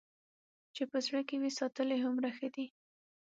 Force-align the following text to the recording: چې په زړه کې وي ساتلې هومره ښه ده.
چې 0.75 0.83
په 0.91 0.97
زړه 1.05 1.21
کې 1.27 1.35
وي 1.41 1.51
ساتلې 1.59 1.97
هومره 2.03 2.29
ښه 2.37 2.47
ده. 2.55 2.65